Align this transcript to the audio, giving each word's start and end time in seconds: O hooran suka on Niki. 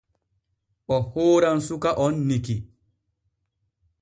O 0.95 0.97
hooran 1.11 1.59
suka 1.67 1.91
on 2.05 2.15
Niki. 2.27 2.55